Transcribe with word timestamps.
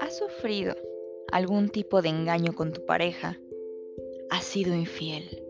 ¿Has 0.00 0.16
sufrido 0.16 0.74
algún 1.32 1.70
tipo 1.70 2.02
de 2.02 2.08
engaño 2.08 2.54
con 2.54 2.72
tu 2.72 2.84
pareja? 2.86 3.40
¿Has 4.30 4.44
sido 4.44 4.74
infiel? 4.74 5.42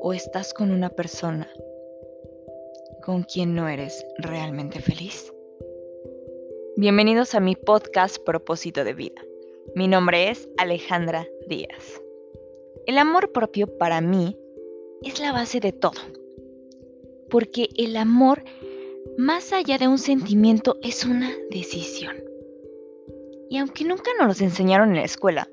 ¿O 0.00 0.12
estás 0.12 0.52
con 0.52 0.70
una 0.72 0.90
persona 0.90 1.50
con 3.04 3.22
quien 3.22 3.54
no 3.54 3.68
eres 3.68 4.04
realmente 4.18 4.80
feliz? 4.80 5.32
Bienvenidos 6.76 7.34
a 7.34 7.40
mi 7.40 7.56
podcast 7.56 8.18
Propósito 8.24 8.84
de 8.84 8.92
Vida. 8.92 9.22
Mi 9.74 9.88
nombre 9.88 10.30
es 10.30 10.48
Alejandra 10.58 11.26
Díaz. 11.48 12.02
El 12.86 12.98
amor 12.98 13.32
propio 13.32 13.78
para 13.78 14.00
mí 14.00 14.36
es 15.02 15.20
la 15.20 15.32
base 15.32 15.60
de 15.60 15.72
todo. 15.72 16.00
Porque 17.30 17.68
el 17.76 17.96
amor, 17.96 18.44
más 19.18 19.52
allá 19.52 19.78
de 19.78 19.88
un 19.88 19.98
sentimiento, 19.98 20.76
es 20.82 21.04
una 21.04 21.30
decisión. 21.50 22.16
Y 23.48 23.58
aunque 23.58 23.84
nunca 23.84 24.10
nos 24.18 24.28
los 24.28 24.40
enseñaron 24.40 24.90
en 24.90 24.96
la 24.96 25.04
escuela, 25.04 25.48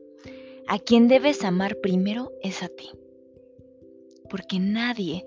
a 0.68 0.80
quien 0.80 1.08
debes 1.08 1.44
amar 1.44 1.78
primero 1.78 2.32
es 2.42 2.62
a 2.64 2.68
ti. 2.68 2.90
Porque 4.30 4.60
nadie 4.60 5.26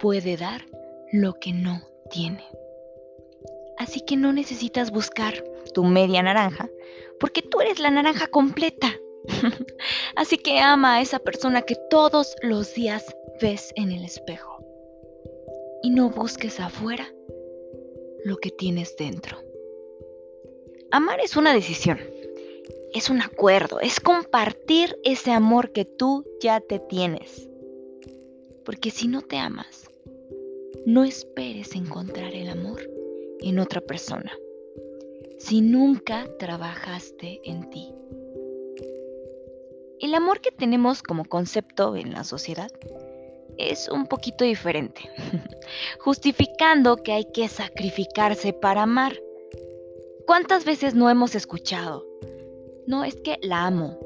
puede 0.00 0.36
dar 0.36 0.66
lo 1.12 1.34
que 1.34 1.52
no 1.52 1.80
tiene. 2.10 2.44
Así 3.78 4.00
que 4.00 4.16
no 4.16 4.32
necesitas 4.32 4.90
buscar 4.90 5.44
tu 5.74 5.84
media 5.84 6.22
naranja, 6.22 6.68
porque 7.20 7.42
tú 7.42 7.60
eres 7.60 7.78
la 7.78 7.90
naranja 7.90 8.26
completa. 8.28 8.88
Así 10.16 10.38
que 10.38 10.58
ama 10.60 10.96
a 10.96 11.00
esa 11.02 11.18
persona 11.18 11.62
que 11.62 11.76
todos 11.90 12.34
los 12.42 12.74
días 12.74 13.04
ves 13.40 13.72
en 13.76 13.92
el 13.92 14.04
espejo. 14.04 14.64
Y 15.82 15.90
no 15.90 16.08
busques 16.10 16.58
afuera 16.58 17.06
lo 18.26 18.38
que 18.38 18.50
tienes 18.50 18.96
dentro. 18.96 19.38
Amar 20.90 21.20
es 21.20 21.36
una 21.36 21.54
decisión, 21.54 22.00
es 22.92 23.08
un 23.08 23.22
acuerdo, 23.22 23.78
es 23.78 24.00
compartir 24.00 24.98
ese 25.04 25.30
amor 25.30 25.70
que 25.70 25.84
tú 25.84 26.24
ya 26.40 26.60
te 26.60 26.80
tienes. 26.80 27.48
Porque 28.64 28.90
si 28.90 29.06
no 29.06 29.22
te 29.22 29.36
amas, 29.36 29.88
no 30.84 31.04
esperes 31.04 31.76
encontrar 31.76 32.34
el 32.34 32.48
amor 32.48 32.90
en 33.42 33.60
otra 33.60 33.80
persona 33.80 34.32
si 35.38 35.60
nunca 35.60 36.26
trabajaste 36.40 37.40
en 37.44 37.70
ti. 37.70 37.94
El 40.00 40.14
amor 40.14 40.40
que 40.40 40.50
tenemos 40.50 41.04
como 41.04 41.24
concepto 41.24 41.94
en 41.94 42.10
la 42.10 42.24
sociedad 42.24 42.72
es 43.58 43.88
un 43.88 44.06
poquito 44.06 44.44
diferente, 44.44 45.02
justificando 46.00 46.96
que 46.96 47.12
hay 47.12 47.24
que 47.24 47.48
sacrificarse 47.48 48.52
para 48.52 48.82
amar. 48.82 49.20
¿Cuántas 50.26 50.64
veces 50.64 50.94
no 50.94 51.08
hemos 51.10 51.34
escuchado? 51.34 52.06
No, 52.86 53.04
es 53.04 53.16
que 53.16 53.38
la 53.42 53.66
amo. 53.66 53.98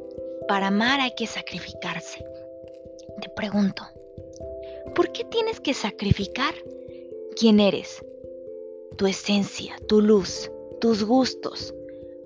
Para 0.48 0.69
amar 0.69 1.01
hay 1.01 1.15
que 1.15 1.27
sacrificarse. 1.27 2.25
Te 3.20 3.29
pregunto, 3.31 3.83
¿por 4.95 5.12
qué 5.12 5.25
tienes 5.25 5.61
que 5.61 5.75
sacrificar 5.75 6.55
quién 7.37 7.61
eres? 7.61 8.05
Tu 8.97 9.07
esencia, 9.07 9.77
tu 9.87 10.01
luz, 10.01 10.51
tus 10.81 11.05
gustos, 11.05 11.75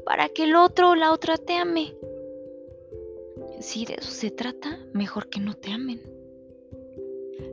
para 0.05 0.29
que 0.29 0.45
el 0.45 0.57
otro 0.57 0.91
o 0.91 0.95
la 0.95 1.13
otra 1.13 1.37
te 1.37 1.55
ame. 1.55 1.95
Si 3.61 3.85
de 3.85 3.95
eso 3.95 4.11
se 4.11 4.31
trata, 4.31 4.79
mejor 4.93 5.29
que 5.29 5.41
no 5.41 5.55
te 5.55 5.71
amen. 5.71 6.14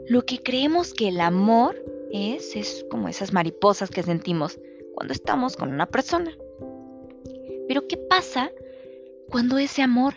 Lo 0.08 0.24
que 0.26 0.42
creemos 0.42 0.94
que 0.94 1.08
el 1.08 1.22
amor 1.22 1.76
es, 2.12 2.56
es 2.56 2.86
como 2.90 3.08
esas 3.08 3.34
mariposas 3.34 3.90
que 3.90 4.04
sentimos 4.04 4.60
cuando 4.94 5.14
estamos 5.14 5.56
con 5.56 5.74
una 5.74 5.86
persona. 5.86 6.32
Pero 7.68 7.88
¿qué 7.88 7.98
pasa 7.98 8.52
cuando 9.30 9.58
ese 9.58 9.82
amor 9.82 10.16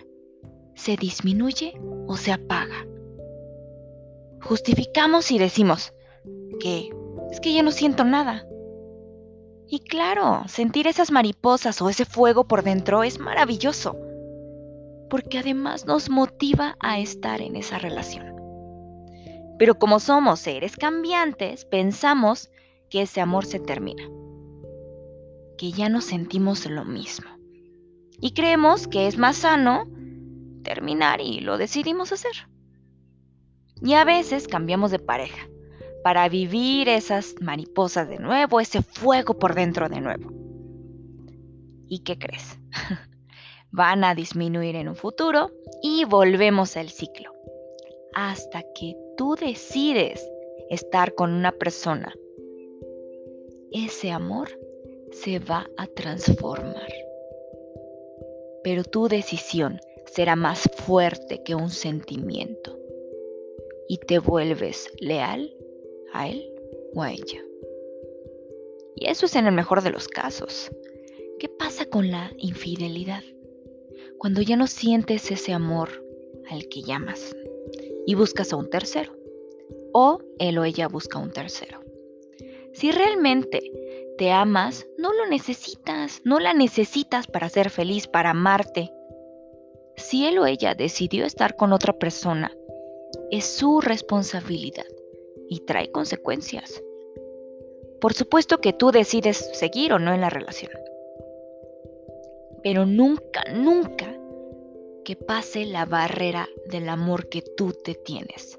se 0.74 0.96
disminuye 0.96 1.78
o 2.06 2.16
se 2.16 2.32
apaga? 2.32 2.86
Justificamos 4.42 5.30
y 5.30 5.38
decimos 5.38 5.94
que 6.60 6.90
es 7.30 7.40
que 7.40 7.54
ya 7.54 7.62
no 7.62 7.70
siento 7.70 8.04
nada. 8.04 8.46
Y 9.66 9.80
claro, 9.80 10.42
sentir 10.46 10.86
esas 10.86 11.10
mariposas 11.10 11.80
o 11.80 11.88
ese 11.88 12.04
fuego 12.04 12.46
por 12.46 12.62
dentro 12.62 13.02
es 13.02 13.18
maravilloso, 13.18 13.96
porque 15.08 15.38
además 15.38 15.86
nos 15.86 16.10
motiva 16.10 16.76
a 16.80 16.98
estar 16.98 17.40
en 17.40 17.56
esa 17.56 17.78
relación. 17.78 18.33
Pero 19.58 19.78
como 19.78 20.00
somos 20.00 20.40
seres 20.40 20.76
cambiantes, 20.76 21.64
pensamos 21.64 22.50
que 22.90 23.02
ese 23.02 23.20
amor 23.20 23.44
se 23.44 23.60
termina, 23.60 24.04
que 25.58 25.72
ya 25.72 25.88
no 25.88 26.00
sentimos 26.00 26.66
lo 26.66 26.84
mismo. 26.84 27.28
Y 28.20 28.32
creemos 28.32 28.86
que 28.86 29.06
es 29.06 29.18
más 29.18 29.38
sano 29.38 29.86
terminar 30.62 31.20
y 31.20 31.40
lo 31.40 31.58
decidimos 31.58 32.12
hacer. 32.12 32.48
Y 33.82 33.94
a 33.94 34.04
veces 34.04 34.48
cambiamos 34.48 34.90
de 34.90 34.98
pareja 34.98 35.48
para 36.02 36.28
vivir 36.28 36.88
esas 36.88 37.34
mariposas 37.40 38.08
de 38.08 38.18
nuevo, 38.18 38.60
ese 38.60 38.82
fuego 38.82 39.38
por 39.38 39.54
dentro 39.54 39.88
de 39.88 40.00
nuevo. 40.00 40.30
¿Y 41.88 42.00
qué 42.00 42.18
crees? 42.18 42.58
Van 43.70 44.04
a 44.04 44.14
disminuir 44.14 44.76
en 44.76 44.88
un 44.88 44.96
futuro 44.96 45.50
y 45.82 46.04
volvemos 46.04 46.76
al 46.76 46.90
ciclo. 46.90 47.32
Hasta 48.14 48.62
que 48.74 48.94
tú 49.16 49.36
decides 49.36 50.28
estar 50.70 51.14
con 51.14 51.32
una 51.32 51.52
persona, 51.52 52.14
ese 53.70 54.10
amor 54.10 54.48
se 55.12 55.38
va 55.38 55.68
a 55.76 55.86
transformar. 55.86 56.92
Pero 58.62 58.82
tu 58.84 59.08
decisión 59.08 59.80
será 60.06 60.36
más 60.36 60.68
fuerte 60.84 61.42
que 61.44 61.54
un 61.54 61.70
sentimiento 61.70 62.78
y 63.88 63.98
te 63.98 64.18
vuelves 64.18 64.90
leal 64.98 65.54
a 66.12 66.28
él 66.28 66.50
o 66.94 67.02
a 67.02 67.12
ella. 67.12 67.42
Y 68.96 69.06
eso 69.06 69.26
es 69.26 69.36
en 69.36 69.46
el 69.46 69.52
mejor 69.52 69.82
de 69.82 69.90
los 69.90 70.08
casos. 70.08 70.70
¿Qué 71.38 71.48
pasa 71.48 71.84
con 71.86 72.10
la 72.10 72.32
infidelidad? 72.38 73.22
Cuando 74.18 74.40
ya 74.40 74.56
no 74.56 74.66
sientes 74.66 75.30
ese 75.30 75.52
amor 75.52 75.90
al 76.48 76.68
que 76.68 76.82
llamas 76.82 77.34
y 78.06 78.14
buscas 78.14 78.52
a 78.52 78.56
un 78.56 78.70
tercero. 78.70 79.12
O 79.92 80.18
él 80.38 80.58
o 80.58 80.64
ella 80.64 80.88
busca 80.88 81.18
a 81.18 81.22
un 81.22 81.30
tercero. 81.30 81.80
Si 82.72 82.90
realmente 82.90 83.60
te 84.18 84.32
amas, 84.32 84.86
no 84.98 85.12
lo 85.12 85.26
necesitas, 85.26 86.20
no 86.24 86.40
la 86.40 86.54
necesitas 86.54 87.26
para 87.26 87.48
ser 87.48 87.70
feliz, 87.70 88.06
para 88.06 88.30
amarte. 88.30 88.92
Si 89.96 90.26
él 90.26 90.38
o 90.38 90.46
ella 90.46 90.74
decidió 90.74 91.24
estar 91.24 91.56
con 91.56 91.72
otra 91.72 91.92
persona, 91.92 92.52
es 93.30 93.44
su 93.44 93.80
responsabilidad 93.80 94.86
y 95.48 95.60
trae 95.60 95.90
consecuencias. 95.90 96.82
Por 98.00 98.12
supuesto 98.12 98.58
que 98.58 98.72
tú 98.72 98.90
decides 98.90 99.50
seguir 99.52 99.92
o 99.92 99.98
no 99.98 100.12
en 100.12 100.20
la 100.20 100.30
relación. 100.30 100.72
Pero 102.62 102.86
nunca, 102.86 103.44
nunca 103.52 104.13
que 105.04 105.16
pase 105.16 105.64
la 105.66 105.84
barrera 105.84 106.48
del 106.66 106.88
amor 106.88 107.28
que 107.28 107.42
tú 107.42 107.72
te 107.72 107.94
tienes. 107.94 108.58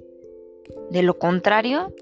De 0.91 1.03
lo 1.03 1.17
contrario, 1.17 1.94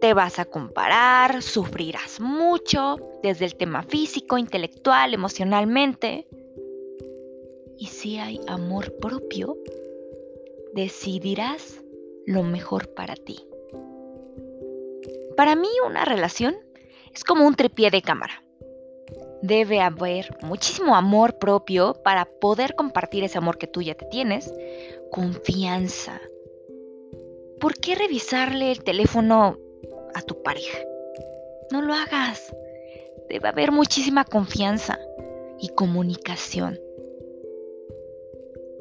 te 0.00 0.14
vas 0.14 0.38
a 0.38 0.44
comparar, 0.44 1.42
sufrirás 1.42 2.20
mucho, 2.20 2.96
desde 3.22 3.44
el 3.44 3.56
tema 3.56 3.82
físico, 3.82 4.38
intelectual, 4.38 5.14
emocionalmente. 5.14 6.26
Y 7.78 7.86
si 7.86 8.18
hay 8.18 8.40
amor 8.46 8.96
propio, 8.98 9.56
decidirás 10.74 11.82
lo 12.26 12.42
mejor 12.42 12.94
para 12.94 13.14
ti. 13.14 13.44
Para 15.36 15.54
mí 15.54 15.68
una 15.86 16.04
relación 16.04 16.56
es 17.14 17.24
como 17.24 17.46
un 17.46 17.54
tripié 17.54 17.90
de 17.90 18.02
cámara. 18.02 18.42
Debe 19.42 19.80
haber 19.80 20.36
muchísimo 20.42 20.96
amor 20.96 21.38
propio 21.38 21.94
para 22.02 22.24
poder 22.24 22.74
compartir 22.74 23.24
ese 23.24 23.38
amor 23.38 23.56
que 23.58 23.66
tú 23.66 23.82
ya 23.82 23.94
te 23.94 24.06
tienes. 24.06 24.52
Confianza. 25.10 26.20
¿Por 27.60 27.74
qué 27.74 27.94
revisarle 27.94 28.72
el 28.72 28.82
teléfono 28.82 29.58
a 30.14 30.22
tu 30.22 30.42
pareja? 30.42 30.78
No 31.70 31.82
lo 31.82 31.94
hagas. 31.94 32.54
Debe 33.28 33.48
haber 33.48 33.72
muchísima 33.72 34.24
confianza 34.24 34.98
y 35.60 35.68
comunicación. 35.70 36.80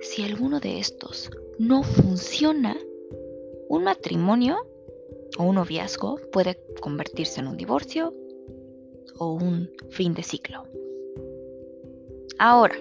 Si 0.02 0.24
alguno 0.24 0.60
de 0.60 0.80
estos 0.80 1.30
no 1.60 1.84
funciona, 1.84 2.78
un 3.68 3.84
matrimonio 3.84 4.58
o 5.38 5.44
un 5.44 5.56
noviazgo 5.56 6.18
puede 6.32 6.60
convertirse 6.80 7.42
en 7.42 7.48
un 7.48 7.58
divorcio 7.58 8.14
o 9.18 9.34
un 9.34 9.70
fin 9.90 10.14
de 10.14 10.24
ciclo. 10.24 10.64
Ahora, 12.40 12.76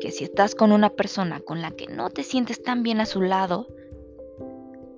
que 0.00 0.10
si 0.10 0.24
estás 0.24 0.54
con 0.54 0.72
una 0.72 0.90
persona 0.90 1.40
con 1.40 1.62
la 1.62 1.70
que 1.70 1.86
no 1.86 2.10
te 2.10 2.22
sientes 2.22 2.62
tan 2.62 2.82
bien 2.82 3.00
a 3.00 3.06
su 3.06 3.20
lado, 3.20 3.66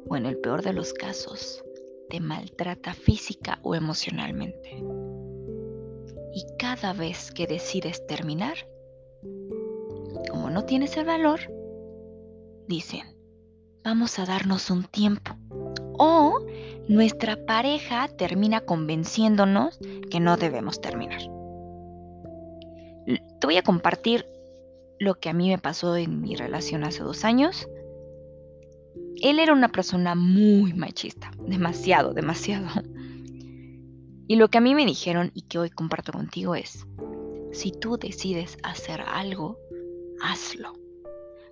o 0.08 0.16
en 0.16 0.26
el 0.26 0.38
peor 0.38 0.62
de 0.62 0.72
los 0.72 0.92
casos, 0.92 1.64
te 2.08 2.20
maltrata 2.20 2.94
física 2.94 3.58
o 3.62 3.74
emocionalmente. 3.74 4.82
Y 6.34 6.44
cada 6.58 6.92
vez 6.92 7.30
que 7.30 7.46
decides 7.46 8.06
terminar, 8.06 8.56
como 10.30 10.50
no 10.50 10.64
tienes 10.64 10.96
el 10.96 11.04
valor, 11.04 11.40
dicen, 12.66 13.16
vamos 13.84 14.18
a 14.18 14.26
darnos 14.26 14.70
un 14.70 14.84
tiempo. 14.84 15.32
O 15.98 16.38
nuestra 16.88 17.36
pareja 17.36 18.08
termina 18.08 18.60
convenciéndonos 18.60 19.78
que 20.10 20.20
no 20.20 20.36
debemos 20.36 20.80
terminar. 20.80 21.20
Te 23.06 23.46
voy 23.46 23.56
a 23.56 23.62
compartir 23.62 24.26
lo 24.98 25.14
que 25.14 25.28
a 25.28 25.32
mí 25.32 25.48
me 25.48 25.58
pasó 25.58 25.96
en 25.96 26.20
mi 26.20 26.34
relación 26.34 26.84
hace 26.84 27.02
dos 27.02 27.24
años. 27.24 27.68
Él 29.20 29.38
era 29.38 29.52
una 29.52 29.68
persona 29.68 30.14
muy 30.14 30.72
machista, 30.72 31.30
demasiado, 31.46 32.14
demasiado. 32.14 32.66
Y 34.26 34.36
lo 34.36 34.48
que 34.48 34.58
a 34.58 34.60
mí 34.60 34.74
me 34.74 34.84
dijeron 34.84 35.30
y 35.34 35.42
que 35.42 35.58
hoy 35.58 35.70
comparto 35.70 36.12
contigo 36.12 36.54
es, 36.54 36.86
si 37.52 37.72
tú 37.72 37.96
decides 37.96 38.58
hacer 38.62 39.00
algo, 39.00 39.58
hazlo. 40.22 40.74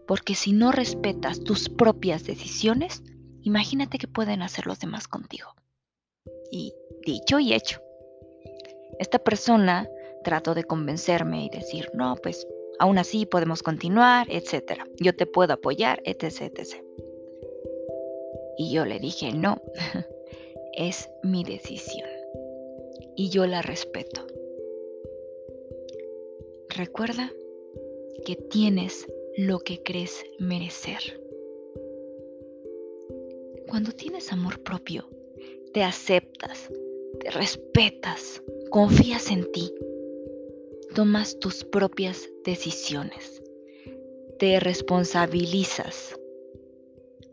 Porque 0.07 0.35
si 0.35 0.53
no 0.53 0.73
respetas 0.73 1.43
tus 1.43 1.69
propias 1.69 2.25
decisiones, 2.25 3.03
imagínate 3.47 3.99
que 3.99 4.09
pueden 4.09 4.43
hacer 4.43 4.67
los 4.67 4.81
demás 4.81 5.07
contigo. 5.07 5.55
Y 6.51 6.75
dicho 7.05 7.39
y 7.39 7.55
hecho. 7.55 7.81
Esta 8.99 9.21
persona 9.21 9.89
trató 10.25 10.55
de 10.55 10.65
convencerme 10.65 11.45
y 11.45 11.49
decir, 11.49 11.89
no, 11.95 12.17
pues 12.17 12.47
aún 12.81 12.99
así 12.99 13.25
podemos 13.25 13.63
continuar, 13.63 14.27
etc. 14.31 14.83
Yo 15.01 15.15
te 15.15 15.27
puedo 15.27 15.55
apoyar, 15.55 16.03
etc. 16.05 16.61
Y 18.59 18.73
yo 18.73 18.85
le 18.85 18.99
dije, 18.99 19.33
no, 19.33 19.63
es 20.73 21.09
mi 21.23 21.45
decisión. 21.45 22.09
Y 23.15 23.29
yo 23.31 23.47
la 23.47 23.63
respeto. 23.63 24.27
Recuerda 26.71 27.31
que 28.25 28.35
tienes 28.35 29.07
lo 29.37 29.61
que 29.61 29.83
crees 29.85 30.25
merecer. 30.41 31.26
Cuando 33.69 33.93
tienes 33.93 34.33
amor 34.33 34.63
propio, 34.63 35.09
te 35.73 35.83
aceptas, 35.83 36.71
te 37.21 37.31
respetas, 37.31 38.43
confías 38.71 39.31
en 39.31 39.51
ti 39.53 39.73
tomas 40.97 41.39
tus 41.39 41.63
propias 41.63 42.31
decisiones, 42.43 43.43
te 44.39 44.59
responsabilizas, 44.61 46.19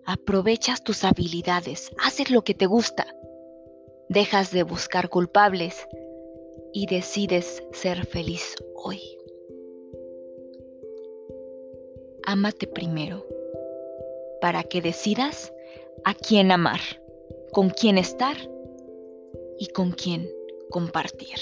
aprovechas 0.05 0.83
tus 0.83 1.05
habilidades, 1.05 1.89
haces 2.03 2.29
lo 2.29 2.41
que 2.41 2.53
te 2.53 2.65
gusta, 2.65 3.07
dejas 4.09 4.51
de 4.51 4.63
buscar 4.63 5.07
culpables 5.07 5.87
y 6.73 6.87
decides 6.87 7.63
ser 7.71 8.05
feliz 8.05 8.53
hoy. 8.75 8.99
Ámate 12.25 12.67
primero 12.67 13.25
para 14.41 14.65
que 14.65 14.81
decidas 14.81 15.52
a 16.05 16.13
quién 16.13 16.51
amar, 16.51 16.79
con 17.51 17.69
quién 17.69 17.97
estar 17.97 18.37
y 19.59 19.67
con 19.67 19.91
quién 19.91 20.29
compartir. 20.69 21.37